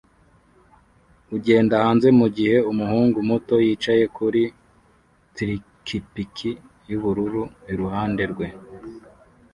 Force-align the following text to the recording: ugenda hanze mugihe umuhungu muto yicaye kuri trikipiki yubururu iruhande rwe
ugenda 1.35 1.75
hanze 1.83 2.07
mugihe 2.19 2.55
umuhungu 2.71 3.17
muto 3.29 3.55
yicaye 3.65 4.03
kuri 4.15 4.41
trikipiki 5.35 6.49
yubururu 6.89 7.43
iruhande 7.71 8.23
rwe 8.31 8.47